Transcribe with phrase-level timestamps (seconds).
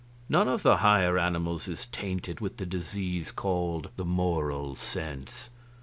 [0.29, 5.51] None of the higher animals is tainted with the disease called the Moral Sense.